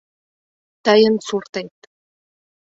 [0.85, 1.73] —Тыйын суртет.